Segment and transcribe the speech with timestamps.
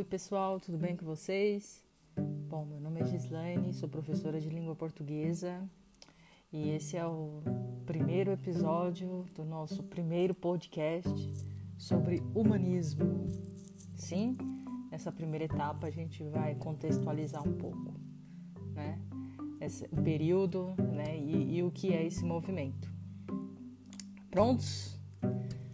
[0.00, 1.84] Oi, pessoal, tudo bem com vocês?
[2.48, 5.62] Bom, meu nome é Gislaine, sou professora de língua portuguesa
[6.50, 7.42] e esse é o
[7.84, 11.30] primeiro episódio do nosso primeiro podcast
[11.76, 13.26] sobre humanismo.
[13.94, 14.38] Sim,
[14.90, 17.92] nessa primeira etapa a gente vai contextualizar um pouco,
[18.72, 18.98] né?
[19.60, 21.14] Esse período, né?
[21.14, 22.90] E, e o que é esse movimento.
[24.30, 24.98] Prontos?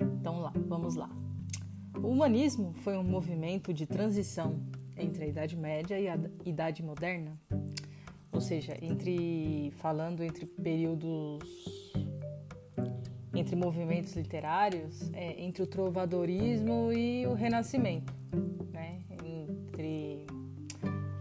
[0.00, 1.10] Então lá, vamos lá.
[1.96, 4.60] O humanismo foi um movimento de transição
[4.96, 7.32] entre a Idade Média e a Idade Moderna,
[8.30, 11.42] ou seja, entre falando entre períodos
[13.34, 18.12] entre movimentos literários, é, entre o trovadorismo e o Renascimento,
[18.70, 19.00] né?
[19.24, 20.26] Entre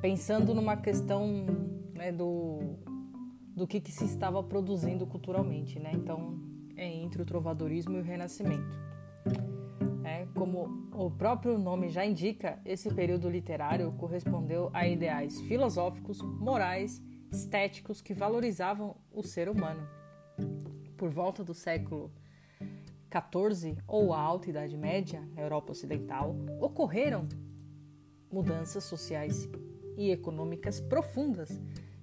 [0.00, 1.46] pensando numa questão
[1.94, 2.76] né, do
[3.54, 5.92] do que, que se estava produzindo culturalmente, né?
[5.94, 6.40] Então,
[6.74, 8.82] é entre o trovadorismo e o Renascimento.
[10.42, 18.00] Como o próprio nome já indica, esse período literário correspondeu a ideais filosóficos, morais, estéticos
[18.00, 19.86] que valorizavam o ser humano.
[20.96, 22.12] Por volta do século
[23.08, 27.22] XIV ou a Alta Idade Média, na Europa Ocidental, ocorreram
[28.28, 29.48] mudanças sociais
[29.96, 31.50] e econômicas profundas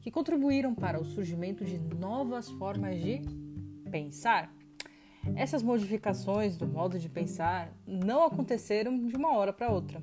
[0.00, 3.22] que contribuíram para o surgimento de novas formas de
[3.92, 4.52] pensar
[5.36, 10.02] essas modificações do modo de pensar não aconteceram de uma hora para outra.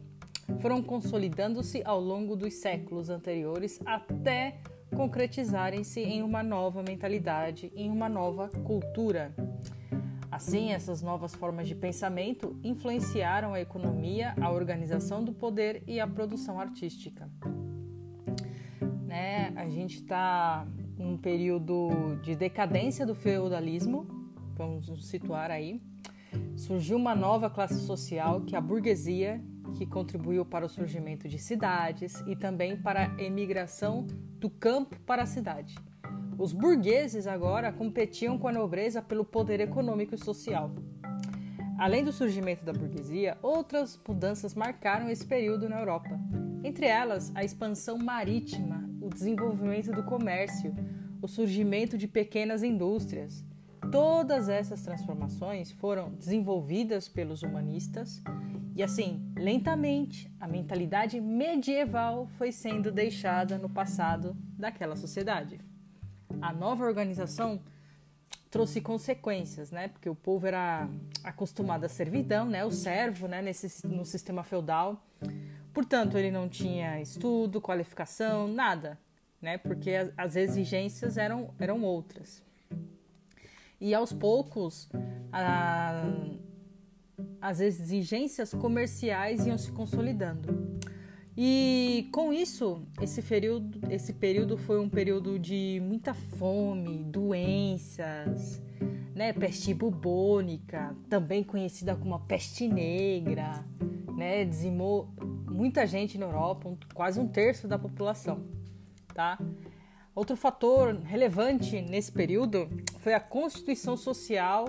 [0.60, 4.60] Foram consolidando-se ao longo dos séculos anteriores até
[4.96, 9.34] concretizarem-se em uma nova mentalidade, em uma nova cultura.
[10.30, 16.08] Assim, essas novas formas de pensamento influenciaram a economia, a organização do poder e a
[16.08, 17.30] produção artística.
[19.06, 19.54] Né?
[19.56, 21.90] A gente está num período
[22.22, 24.21] de decadência do feudalismo,
[24.62, 25.82] vamos nos situar aí,
[26.56, 29.42] surgiu uma nova classe social que é a burguesia,
[29.76, 34.06] que contribuiu para o surgimento de cidades e também para a emigração
[34.40, 35.76] do campo para a cidade.
[36.38, 40.72] Os burgueses agora competiam com a nobreza pelo poder econômico e social.
[41.80, 46.20] Além do surgimento da burguesia, outras mudanças marcaram esse período na Europa.
[46.64, 50.76] Entre elas, a expansão marítima, o desenvolvimento do comércio,
[51.20, 53.44] o surgimento de pequenas indústrias,
[53.92, 58.22] Todas essas transformações foram desenvolvidas pelos humanistas
[58.74, 65.60] e, assim, lentamente, a mentalidade medieval foi sendo deixada no passado daquela sociedade.
[66.42, 67.62] A nova organização
[68.50, 69.90] trouxe consequências, né?
[69.90, 70.88] Porque o povo era
[71.22, 72.64] acostumado à servidão, né?
[72.64, 73.42] O servo, né?
[73.42, 75.06] Nesse, no sistema feudal.
[75.74, 78.98] Portanto, ele não tinha estudo, qualificação, nada,
[79.42, 79.58] né?
[79.58, 82.42] Porque as, as exigências eram, eram outras.
[83.82, 84.88] E aos poucos,
[85.34, 86.04] a,
[87.42, 90.80] as exigências comerciais iam se consolidando.
[91.36, 98.62] E com isso, esse período, esse período foi um período de muita fome, doenças,
[99.16, 103.66] né, peste bubônica, também conhecida como a peste negra,
[104.16, 105.10] né, dizimou
[105.50, 108.44] muita gente na Europa, quase um terço da população,
[109.14, 109.40] tá?
[110.22, 114.68] Outro fator relevante nesse período foi a constituição social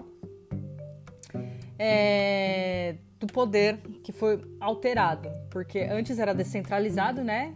[1.78, 7.54] é, do poder que foi alterado, porque antes era descentralizado, né?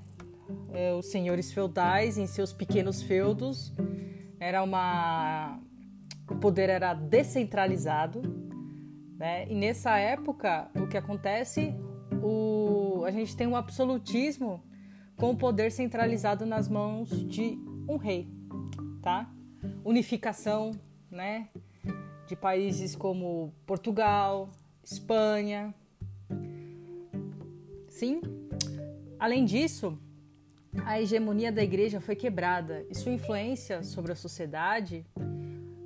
[0.75, 3.73] É, os senhores feudais em seus pequenos feudos
[4.39, 5.59] era uma
[6.31, 8.21] o poder era descentralizado,
[9.17, 9.49] né?
[9.49, 11.75] E nessa época o que acontece
[12.23, 14.63] o a gente tem um absolutismo
[15.17, 17.59] com o poder centralizado nas mãos de
[17.89, 18.29] um rei,
[19.03, 19.31] tá?
[19.85, 20.73] Unificação,
[21.11, 21.49] né?
[22.27, 24.49] De países como Portugal,
[24.83, 25.75] Espanha.
[27.89, 28.21] Sim.
[29.19, 29.99] Além disso,
[30.85, 35.07] a hegemonia da igreja foi quebrada e sua influência sobre a sociedade,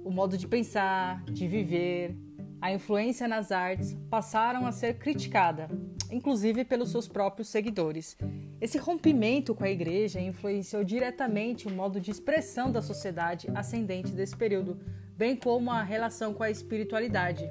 [0.05, 2.17] o modo de pensar, de viver,
[2.61, 5.69] a influência nas artes passaram a ser criticada,
[6.11, 8.17] inclusive pelos seus próprios seguidores.
[8.61, 14.37] Esse rompimento com a igreja influenciou diretamente o modo de expressão da sociedade ascendente desse
[14.37, 14.79] período,
[15.17, 17.51] bem como a relação com a espiritualidade.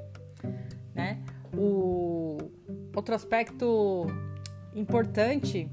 [0.94, 1.22] Né?
[1.56, 2.38] O
[2.94, 4.06] outro aspecto
[4.74, 5.68] importante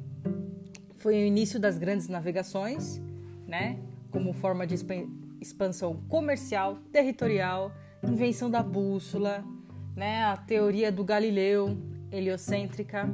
[0.97, 2.99] foi o início das grandes navegações,
[3.45, 3.79] né?
[4.11, 4.75] como forma de
[5.39, 7.71] expansão comercial, territorial,
[8.03, 9.43] invenção da bússola,
[9.95, 10.23] né?
[10.23, 11.77] a teoria do Galileu
[12.11, 13.09] heliocêntrica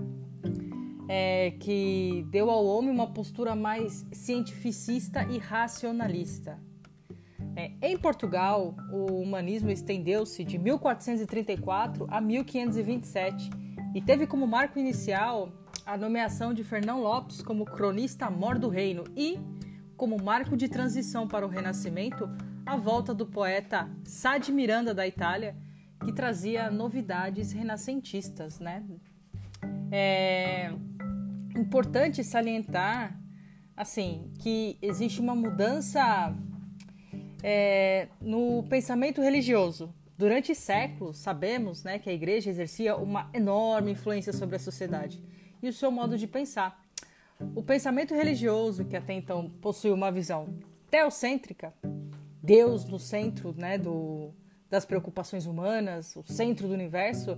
[1.07, 6.59] é, que deu ao homem uma postura mais cientificista e racionalista.
[7.55, 13.49] É, em Portugal, o humanismo estendeu-se de 1434 a 1527
[13.93, 15.51] e teve como marco inicial
[15.85, 19.39] a nomeação de Fernão Lopes como cronista mor do reino e,
[19.95, 22.27] como marco de transição para o Renascimento,
[22.65, 25.55] a volta do poeta Sá de Miranda da Itália,
[26.03, 28.83] que trazia novidades renascentistas, né?
[29.91, 30.71] É
[31.55, 33.19] importante salientar,
[33.75, 36.35] assim, que existe uma mudança
[37.41, 39.93] é, no pensamento religioso.
[40.17, 45.23] Durante séculos, sabemos né, que a igreja exercia uma enorme influência sobre a sociedade
[45.61, 46.81] e o seu modo de pensar.
[47.55, 50.55] O pensamento religioso, que até então possui uma visão
[50.89, 51.73] teocêntrica,
[52.41, 54.31] Deus no centro né, do,
[54.73, 57.37] das preocupações humanas, o centro do universo,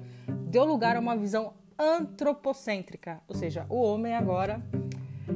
[0.49, 4.63] deu lugar a uma visão antropocêntrica, ou seja, o homem agora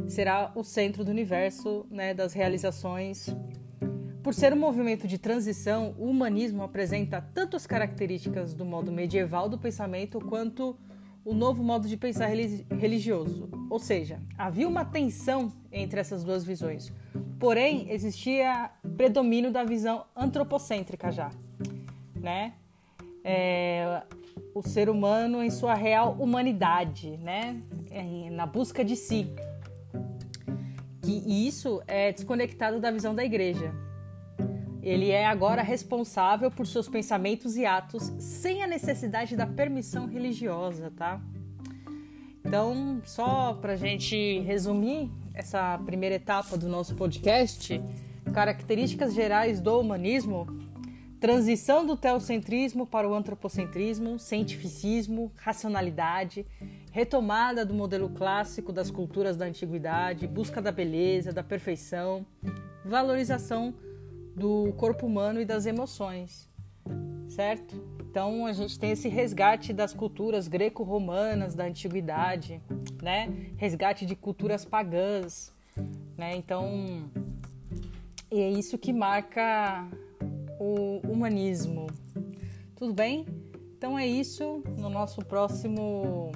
[0.07, 3.27] será o centro do universo, né, das realizações
[4.23, 9.49] por ser um movimento de transição, o humanismo apresenta tanto as características do modo medieval
[9.49, 10.77] do pensamento quanto
[11.25, 13.49] o novo modo de pensar religioso.
[13.69, 16.93] Ou seja, havia uma tensão entre essas duas visões.
[17.39, 21.31] Porém, existia predomínio da visão antropocêntrica já,
[22.19, 22.53] né?
[23.23, 24.03] É,
[24.53, 27.61] o ser humano em sua real humanidade, né?
[27.91, 29.27] É, na busca de si.
[31.03, 33.73] e isso é desconectado da visão da igreja.
[34.81, 40.91] Ele é agora responsável por seus pensamentos e atos sem a necessidade da permissão religiosa,
[40.95, 41.21] tá?
[42.43, 47.79] Então, só para gente resumir essa primeira etapa do nosso podcast,
[48.33, 50.47] características gerais do humanismo,
[51.19, 56.45] transição do teocentrismo para o antropocentrismo, cientificismo, racionalidade,
[56.91, 62.25] retomada do modelo clássico das culturas da antiguidade, busca da beleza, da perfeição,
[62.85, 63.73] valorização
[64.35, 66.49] do corpo humano e das emoções,
[67.27, 67.75] certo?
[68.09, 72.61] Então a gente tem esse resgate das culturas greco-romanas da antiguidade,
[73.01, 73.51] né?
[73.57, 75.51] Resgate de culturas pagãs,
[76.17, 76.35] né?
[76.35, 77.09] Então
[78.31, 79.85] é isso que marca
[80.59, 81.87] o humanismo.
[82.75, 83.25] Tudo bem?
[83.77, 84.61] Então é isso.
[84.77, 86.31] No nosso próximo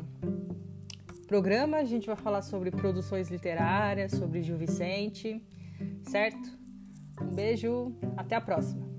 [1.28, 5.42] programa a gente vai falar sobre produções literárias, sobre Gil Vicente,
[6.04, 6.58] certo?
[7.22, 8.93] Um beijo, até a próxima.